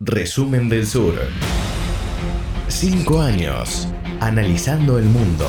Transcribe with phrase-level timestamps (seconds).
[0.00, 1.14] Resumen del Sur.
[2.68, 3.88] Cinco años.
[4.20, 5.48] Analizando el mundo.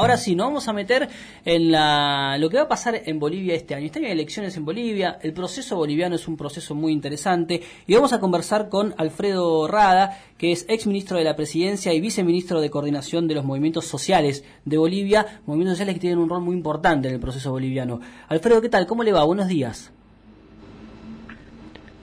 [0.00, 1.10] Ahora sí, nos vamos a meter
[1.44, 3.84] en la, lo que va a pasar en Bolivia este año.
[3.84, 7.94] Este año hay elecciones en Bolivia, el proceso boliviano es un proceso muy interesante y
[7.94, 12.62] vamos a conversar con Alfredo Rada, que es ex ministro de la Presidencia y viceministro
[12.62, 16.56] de Coordinación de los Movimientos Sociales de Bolivia, movimientos sociales que tienen un rol muy
[16.56, 18.00] importante en el proceso boliviano.
[18.28, 18.86] Alfredo, ¿qué tal?
[18.86, 19.22] ¿Cómo le va?
[19.24, 19.92] Buenos días.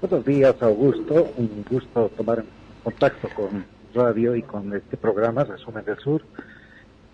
[0.02, 1.32] Buenos días, Augusto.
[1.36, 2.46] Un gusto tomar
[2.84, 6.22] contacto con radio y con este programa, Resumen del Sur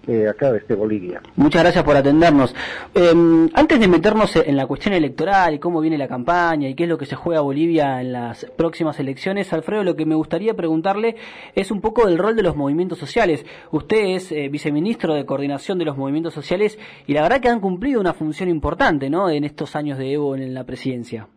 [0.08, 1.22] eh, acá desde Bolivia.
[1.36, 2.54] Muchas gracias por atendernos.
[2.94, 6.84] Em, antes de meternos en la cuestión electoral y cómo viene la campaña y qué
[6.84, 10.54] es lo que se juega Bolivia en las próximas elecciones, Alfredo, lo que me gustaría
[10.54, 11.16] preguntarle
[11.56, 13.46] es un poco del rol de los movimientos sociales.
[13.72, 17.60] Usted es eh, viceministro de coordinación de los movimientos sociales y la verdad que han
[17.60, 19.30] cumplido una función importante ¿no?
[19.30, 21.28] en estos años de Evo en la presidencia.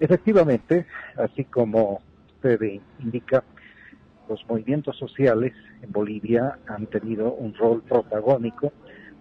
[0.00, 0.86] Efectivamente,
[1.16, 2.00] así como
[2.36, 3.42] usted indica,
[4.28, 8.72] los movimientos sociales en Bolivia han tenido un rol protagónico,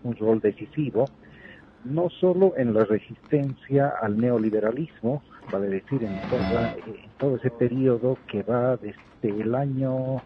[0.04, 1.06] un rol decisivo,
[1.86, 6.20] no solo en la resistencia al neoliberalismo, vale decir, en,
[7.18, 10.22] todo ese periodo que va desde el año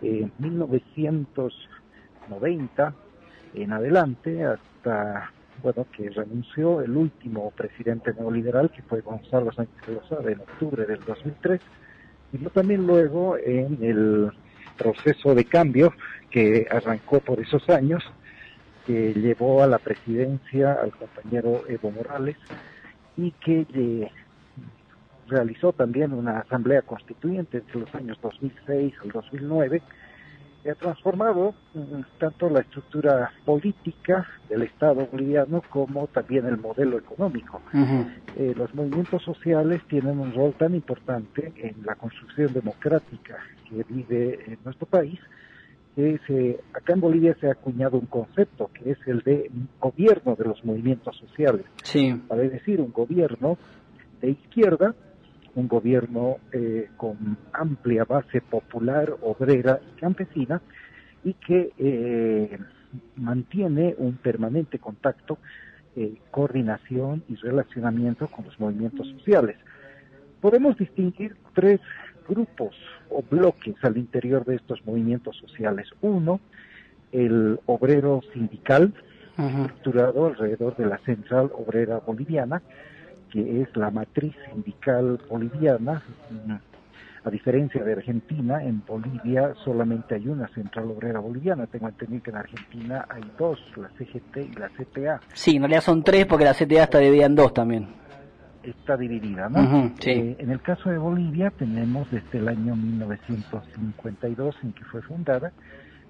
[0.00, 9.52] 1990 eh, en adelante hasta bueno que renunció el último presidente neoliberal que fue Gonzalo
[9.52, 9.74] Sánchez
[10.24, 11.60] de en octubre del 2003
[12.32, 14.32] y también luego en el
[14.76, 15.92] proceso de cambio
[16.30, 18.04] que arrancó por esos años,
[18.86, 22.36] que llevó a la presidencia al compañero Evo Morales
[23.16, 24.10] y que eh,
[25.26, 29.82] realizó también una asamblea constituyente entre los años 2006 y 2009
[30.66, 37.60] ha transformado mm, tanto la estructura política del Estado boliviano como también el modelo económico.
[38.36, 43.38] Eh, los movimientos sociales tienen un rol tan importante en la construcción democrática
[43.68, 45.18] que vive en nuestro país
[45.94, 49.50] que se, acá en Bolivia se ha acuñado un concepto que es el de
[49.80, 51.66] gobierno de los movimientos sociales.
[51.82, 52.14] Sí.
[52.28, 53.58] Vale decir, un gobierno
[54.20, 54.94] de izquierda
[55.58, 60.62] un gobierno eh, con amplia base popular, obrera y campesina,
[61.24, 62.58] y que eh,
[63.16, 65.38] mantiene un permanente contacto,
[65.96, 69.56] eh, coordinación y relacionamiento con los movimientos sociales.
[70.40, 71.80] Podemos distinguir tres
[72.28, 72.76] grupos
[73.10, 75.88] o bloques al interior de estos movimientos sociales.
[76.00, 76.40] Uno,
[77.10, 78.94] el obrero sindical,
[79.36, 82.62] estructurado alrededor de la Central Obrera Boliviana,
[83.30, 86.02] que es la matriz sindical boliviana.
[87.24, 91.66] A diferencia de Argentina, en Bolivia solamente hay una central obrera boliviana.
[91.66, 95.20] Tengo entendido que en Argentina hay dos, la CGT y la CTA.
[95.34, 97.88] Sí, en realidad son tres porque la CTA está dividida en dos también.
[98.62, 99.92] Está dividida, ¿no?
[100.00, 100.10] sí.
[100.10, 105.52] Eh, en el caso de Bolivia tenemos desde el año 1952 en que fue fundada,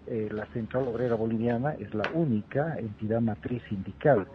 [0.07, 4.27] eh, la Central Obrera Boliviana es la única entidad matriz sindical.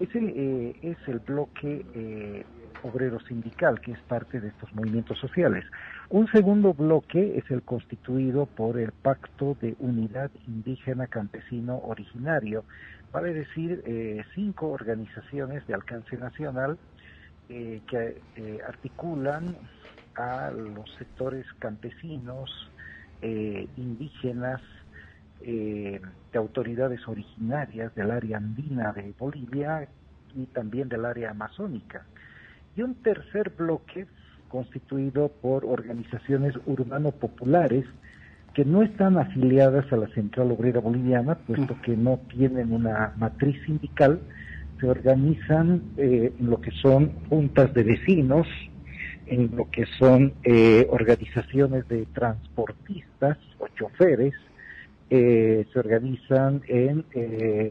[0.00, 2.44] Ese eh, es el bloque eh,
[2.82, 5.64] obrero sindical, que es parte de estos movimientos sociales.
[6.10, 12.64] Un segundo bloque es el constituido por el Pacto de Unidad Indígena Campesino Originario,
[13.12, 16.78] vale decir, eh, cinco organizaciones de alcance nacional
[17.46, 18.22] que
[18.66, 19.54] articulan
[20.16, 22.70] a los sectores campesinos,
[23.20, 24.62] indígenas,
[25.46, 26.00] eh,
[26.32, 29.86] de autoridades originarias del área andina de Bolivia
[30.34, 32.06] y también del área amazónica.
[32.74, 34.06] Y un tercer bloque
[34.48, 37.84] constituido por organizaciones urbano-populares
[38.54, 43.60] que no están afiliadas a la Central Obrera Boliviana, puesto que no tienen una matriz
[43.66, 44.20] sindical,
[44.80, 48.46] se organizan eh, en lo que son juntas de vecinos,
[49.26, 54.34] en lo que son eh, organizaciones de transportistas o choferes,
[55.16, 57.70] eh, se organizan en eh,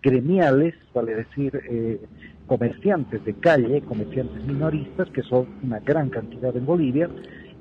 [0.00, 2.00] gremiales, vale decir, eh,
[2.46, 7.10] comerciantes de calle, comerciantes minoristas, que son una gran cantidad en Bolivia,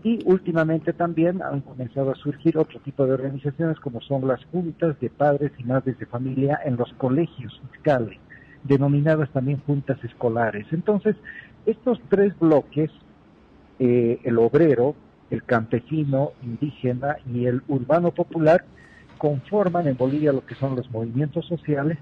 [0.04, 5.00] y últimamente también han comenzado a surgir otro tipo de organizaciones como son las juntas
[5.00, 8.20] de padres y madres de familia en los colegios fiscales,
[8.64, 10.68] denominadas también juntas escolares.
[10.70, 11.16] Entonces,
[11.66, 12.92] estos tres bloques,
[13.80, 14.94] el obrero,
[15.34, 18.66] el campesino indígena y el urbano popular
[19.18, 21.98] conforman en Bolivia lo que son los movimientos sociales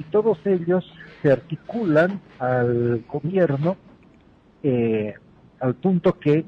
[0.00, 0.84] y todos ellos
[1.22, 3.76] se articulan al gobierno
[4.64, 5.14] eh,
[5.60, 6.44] al punto que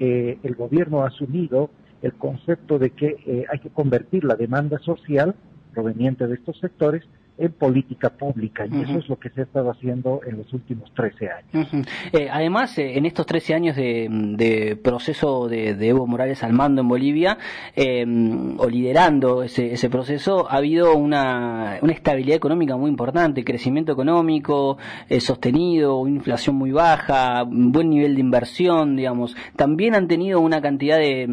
[0.00, 1.70] eh, el gobierno ha asumido
[2.02, 5.36] el concepto de que eh, hay que convertir la demanda social
[5.72, 7.04] proveniente de estos sectores
[7.38, 10.92] en política pública y eso es lo que se ha estado haciendo en los últimos
[10.94, 11.68] 13 años.
[12.12, 16.88] Eh, además, eh, en estos 13 años de, proceso de, Evo Morales al mando en
[16.88, 17.38] Bolivia,
[17.76, 23.92] em, o liderando ese, ese, proceso, ha habido una, una, estabilidad económica muy importante, crecimiento
[23.92, 24.76] económico
[25.08, 29.36] eh, sostenido, inflación muy baja, buen nivel de inversión, digamos.
[29.56, 31.26] También han tenido una cantidad de,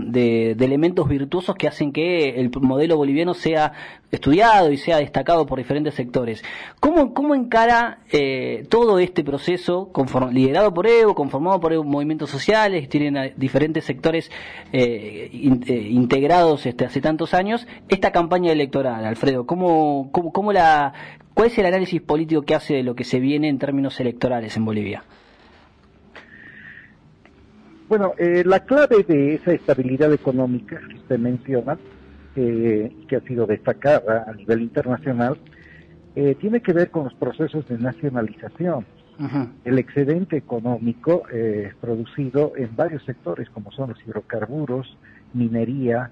[0.55, 3.73] de elementos virtuosos que hacen que el modelo boliviano sea
[4.11, 6.43] estudiado y sea destacado por diferentes sectores.
[6.79, 9.91] ¿Cómo, cómo encara eh, todo este proceso
[10.31, 14.31] liderado por Evo, conformado por movimientos sociales, tienen diferentes sectores
[14.71, 19.45] eh, eh, integrados este, hace tantos años, esta campaña electoral, Alfredo?
[19.45, 20.93] ¿Cómo, cómo, cómo la,
[21.33, 24.55] ¿Cuál es el análisis político que hace de lo que se viene en términos electorales
[24.57, 25.03] en Bolivia?
[27.87, 31.77] Bueno, la clave de esa estabilidad económica que usted menciona
[32.35, 35.37] que ha sido destacada a nivel internacional,
[36.15, 38.85] eh, tiene que ver con los procesos de nacionalización.
[39.63, 44.97] El excedente económico eh, producido en varios sectores, como son los hidrocarburos,
[45.33, 46.11] minería,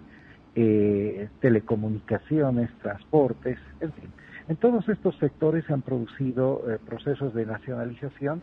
[0.55, 4.09] eh, telecomunicaciones, transportes, en fin.
[4.47, 8.41] En todos estos sectores se han producido procesos de nacionalización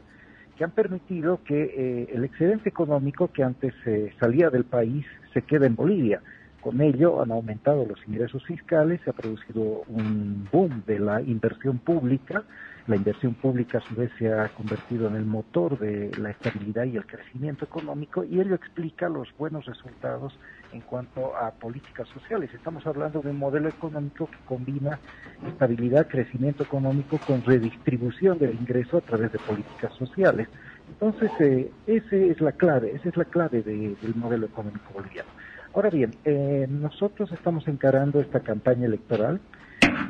[0.56, 3.74] que han permitido que el excedente económico que antes
[4.18, 6.20] salía del país se quede en Bolivia
[6.60, 11.78] con ello han aumentado los ingresos fiscales, se ha producido un boom de la inversión
[11.78, 12.44] pública.
[12.86, 16.84] La inversión pública a su vez se ha convertido en el motor de la estabilidad
[16.84, 20.36] y el crecimiento económico y ello explica los buenos resultados
[20.72, 22.50] en cuanto a políticas sociales.
[22.52, 24.98] Estamos hablando de un modelo económico que combina
[25.46, 30.48] estabilidad, crecimiento económico con redistribución del ingreso a través de políticas sociales.
[30.88, 35.28] Entonces, eh, esa es la clave, esa es la clave del modelo económico boliviano.
[35.72, 39.40] Ahora bien, eh, nosotros estamos encarando esta campaña electoral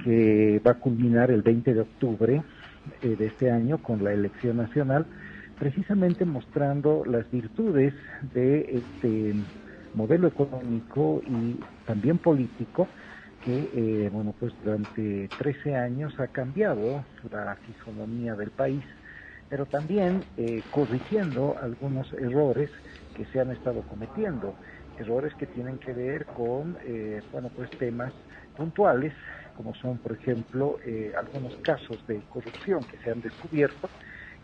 [0.05, 2.43] que va a culminar el 20 de octubre
[3.03, 5.05] eh, de este año con la elección nacional,
[5.59, 7.93] precisamente mostrando las virtudes
[8.33, 9.35] de este
[9.95, 12.89] modelo económico y también político
[13.45, 18.83] que, eh, bueno, pues durante 13 años ha cambiado la fisonomía del país,
[19.51, 20.23] pero también
[20.71, 22.71] corrigiendo algunos errores
[23.15, 24.55] que se han estado cometiendo
[25.01, 28.13] errores que tienen que ver con, eh, bueno, pues temas
[28.55, 29.15] puntuales,
[29.57, 33.89] como son, por ejemplo, eh, algunos casos de corrupción que se han descubierto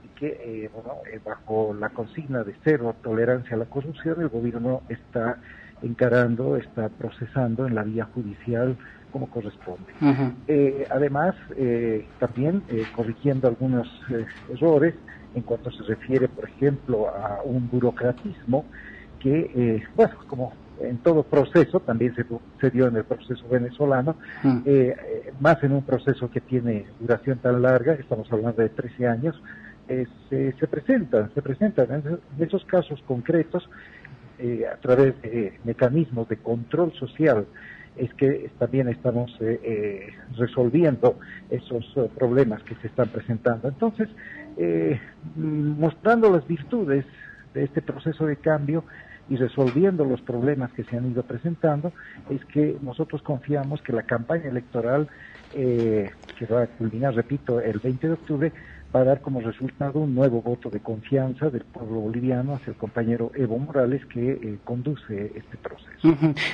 [0.03, 0.95] y que, eh, bueno,
[1.25, 5.39] bajo la consigna de cero tolerancia a la corrupción, el gobierno está
[5.83, 8.77] encarando, está procesando en la vía judicial
[9.11, 9.93] como corresponde.
[10.91, 11.35] además,
[12.19, 12.63] también
[12.93, 13.89] corrigiendo algunos
[14.49, 14.95] errores
[15.35, 18.65] en cuanto se refiere, por ejemplo, a un burocratismo
[19.27, 24.15] que, eh, bueno, como en todo proceso, también se, dio en el proceso venezolano,
[24.45, 24.59] mm.
[24.59, 29.09] eh, eh, más en un proceso que tiene duración tan larga, estamos hablando de 13
[29.09, 29.43] años,
[29.89, 33.69] se, se, presentan, se presentan en esos casos concretos
[34.73, 37.47] a través de mecanismos de control social
[37.97, 39.39] es que también estamos
[40.37, 41.21] resolviendo
[41.51, 41.85] esos
[42.19, 43.69] problemas que se están presentando.
[43.69, 44.09] Entonces,
[45.37, 47.05] mostrando las virtudes
[47.55, 48.85] de este proceso de cambio,
[49.29, 51.93] y resolviendo los problemas que se han ido presentando,
[52.31, 55.09] es que nosotros confiamos que la campaña electoral,
[55.55, 58.53] eh, que va a culminar, repito, el 20 de octubre,
[58.95, 62.77] va a dar como resultado un nuevo voto de confianza del pueblo boliviano hacia el
[62.77, 65.87] compañero Evo Morales que eh, conduce este proceso.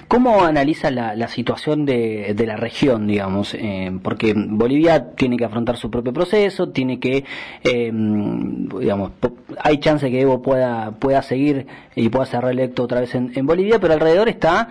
[0.09, 3.55] ¿Cómo analiza la, situación de, la región, digamos?
[3.55, 7.25] Eh, porque Bolivia tiene que afrontar su propio proceso, tiene que,
[7.65, 9.13] eh, digamos,
[9.59, 13.79] hay chance que Evo pueda, pueda seguir y pueda ser reelecto otra vez en, Bolivia,
[13.79, 14.69] pero alrededor está,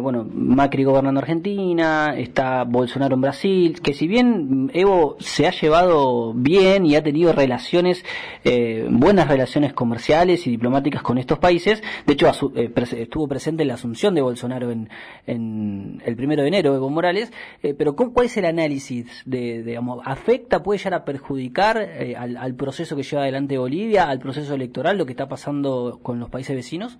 [0.00, 6.32] bueno, Macri gobernando Argentina, está Bolsonaro en Brasil, que si bien Evo se ha llevado
[6.34, 8.04] bien y ha tenido relaciones,
[8.44, 11.82] eh, buenas relaciones comerciales y diplomáticas con estos países.
[12.06, 14.88] De hecho, eh, estuvo presente en la asunción de Bolsonaro en,
[15.26, 17.32] el primero de enero, Evo Morales.
[17.62, 21.78] Eh, pero ¿cuál es el análisis de, afecta, puede llegar a perjudicar
[22.16, 26.18] al, al proceso que lleva adelante Bolivia, al proceso electoral, lo que está pasando con
[26.18, 26.98] los países vecinos?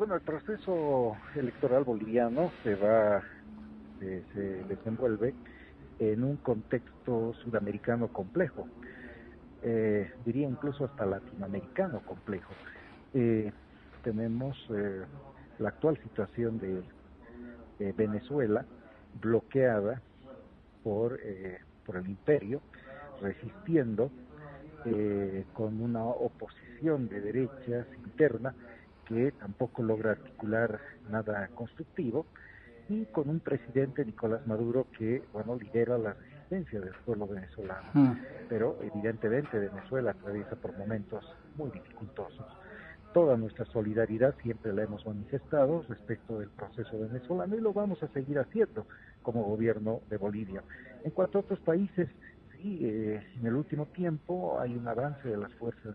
[0.00, 3.22] Bueno, el proceso electoral boliviano se va,
[4.00, 5.34] se desenvuelve
[6.00, 8.66] en un contexto sudamericano complejo,
[9.62, 12.52] eh, diría incluso hasta latinoamericano complejo.
[13.12, 13.52] Eh,
[14.02, 15.02] tenemos eh,
[15.58, 16.82] la actual situación de,
[17.96, 18.66] Venezuela
[19.22, 20.02] bloqueada
[20.84, 21.18] por,
[21.86, 22.60] por el imperio,
[23.22, 24.10] resistiendo
[25.54, 28.54] con una oposición de derechas interna
[29.06, 30.78] que tampoco logra articular
[31.08, 32.26] nada constructivo
[32.90, 37.88] y con un presidente Nicolás Maduro que, bueno, lidera la resistencia del pueblo venezolano.
[37.94, 38.12] Mm.
[38.48, 41.24] Pero evidentemente Venezuela atraviesa por momentos
[41.56, 42.46] muy dificultosos.
[43.14, 48.08] Toda nuestra solidaridad siempre la hemos manifestado respecto del proceso venezolano y lo vamos a
[48.08, 48.86] seguir haciendo
[49.22, 50.62] como gobierno de Bolivia.
[51.04, 52.08] En cuanto a otros países,
[52.56, 55.94] sí, eh, en el último tiempo hay un avance de las fuerzas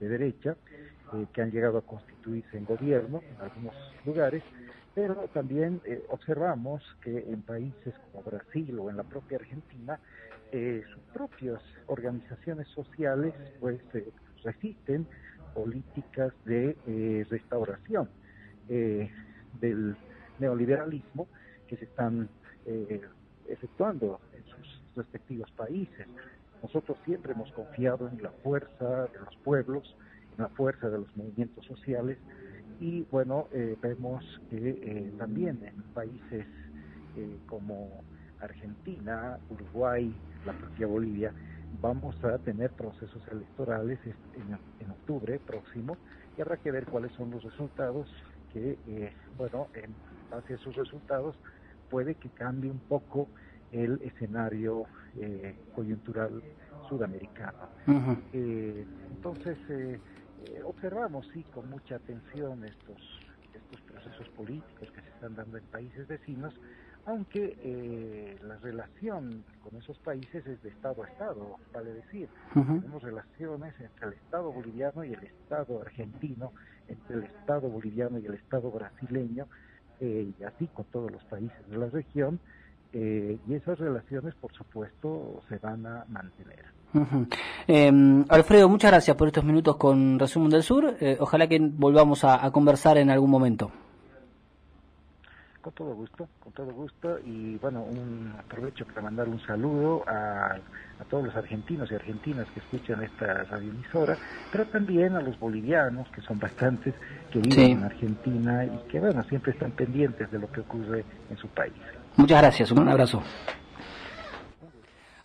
[0.00, 0.56] de derecha
[1.14, 3.74] eh, que han llegado a constituirse en gobierno en algunos
[4.04, 4.42] lugares,
[4.96, 10.00] pero también eh, observamos que en países como Brasil o en la propia Argentina,
[10.52, 14.08] eh, sus propias organizaciones sociales pues eh,
[14.42, 15.06] resisten
[15.54, 18.08] políticas de restauración
[18.68, 19.96] del
[20.38, 21.28] neoliberalismo
[21.66, 22.28] que se están
[23.48, 26.06] efectuando en sus respectivos países.
[26.62, 29.96] Nosotros siempre hemos confiado en la fuerza de los pueblos,
[30.36, 32.18] en la fuerza de los movimientos sociales
[32.78, 36.46] y bueno, eh, vemos que eh, también en países
[37.14, 38.04] eh, como
[38.38, 41.34] Argentina, Uruguay, la propia Bolivia,
[41.70, 44.00] vamos a tener procesos electorales
[44.32, 45.98] en, en octubre próximo
[46.36, 48.08] y habrá que ver cuáles son los resultados
[48.50, 49.96] que, eh, bueno, en
[50.30, 51.36] base a esos resultados
[51.88, 53.30] puede que cambie un poco
[53.70, 56.44] el escenario eh, coyuntural
[56.88, 57.58] sudamericano.
[57.86, 58.22] Ujú.
[58.32, 59.58] Eh, entonces,
[60.46, 63.00] eh, observamos, sí, con mucha atención estos,
[63.54, 66.54] estos procesos políticos que se están dando en países vecinos,
[67.06, 72.28] aunque eh, la relación con esos países es de Estado a Estado, vale decir.
[72.52, 76.52] Tenemos relaciones entre el Estado boliviano y el Estado argentino,
[76.88, 79.46] entre el Estado boliviano y el Estado brasileño,
[80.00, 82.40] eh, y así con todos los países de la región,
[82.92, 86.75] eh, y esas relaciones, por supuesto, se van a mantener.
[87.68, 90.96] Eh, Alfredo, muchas gracias por estos minutos con Resumen del Sur.
[91.00, 93.70] Eh, ojalá que volvamos a, a conversar en algún momento.
[95.60, 97.18] Con todo gusto, con todo gusto.
[97.24, 100.52] Y bueno, un aprovecho para mandar un saludo a,
[101.00, 104.16] a todos los argentinos y argentinas que escuchan esta radioemisora,
[104.52, 106.94] pero también a los bolivianos, que son bastantes,
[107.32, 107.70] que viven Sí.
[107.72, 111.72] en Argentina y que bueno, siempre están pendientes de lo que ocurre en su país.
[112.14, 113.22] Muchas gracias, un abrazo.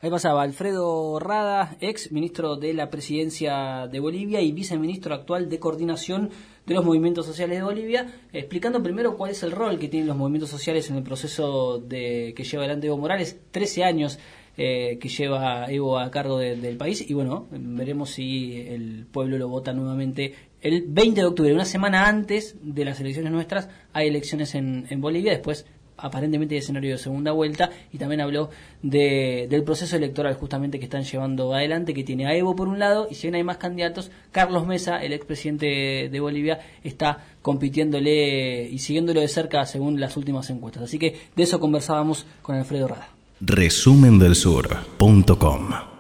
[0.04, 5.60] Ahí pasaba Alfredo Rada, ex ministro de la presidencia de Bolivia y viceministro actual de
[5.60, 6.32] coordinación
[6.66, 10.18] de los movimientos sociales de Bolivia, explicando primero cuál es el rol que tienen los
[10.18, 14.18] movimientos sociales en el proceso de que lleva adelante Evo Morales, 13 años
[14.58, 19.38] eh, que lleva Evo a cargo de- del país y bueno, veremos si el pueblo
[19.38, 24.08] lo vota nuevamente el 20 de octubre, una semana antes de las elecciones nuestras, hay
[24.08, 25.66] elecciones en, en Bolivia, después
[26.02, 28.50] aparentemente de escenario de segunda vuelta y también habló
[28.82, 32.80] de, del proceso electoral justamente que están llevando adelante, que tiene a Evo por un
[32.80, 38.70] lado y si bien hay más candidatos, Carlos Mesa, el expresidente de Bolivia, está compitiéndole
[38.70, 40.84] y siguiéndolo de cerca según las últimas encuestas.
[40.84, 43.10] Así que de eso conversábamos con Alfredo Rada.
[43.42, 45.91] Resumendelsur.com